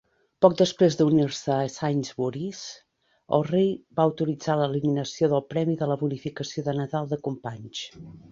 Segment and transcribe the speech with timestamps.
[0.43, 2.61] Poc després d'unir-se a Sainsbury's,
[3.39, 3.69] el rei
[3.99, 7.85] va autoritzar l'eliminació del premi de la bonificació de Nadal de companys.